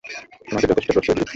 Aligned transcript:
তোমাকে 0.47 0.67
যথেষ্ট 0.67 0.89
প্রশ্রয় 0.91 1.15
দিয়েছি। 1.15 1.29